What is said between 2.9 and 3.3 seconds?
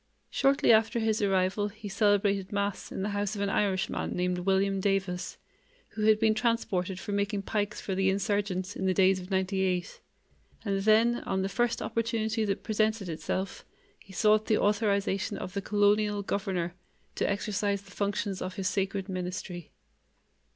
in the